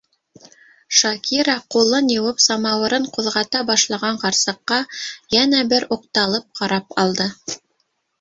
[0.99, 4.79] -Шакира ҡулын йыуып самауырын ҡуҙғата башлаған ҡарсыҡҡа
[5.37, 7.29] йәнә бер уҡталып ҡарап алды.